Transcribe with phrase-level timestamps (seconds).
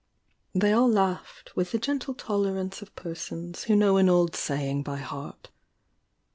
[0.55, 4.81] They all laughed, with the gentle tolerance of per sons who know an old saying
[4.81, 5.51] by heart.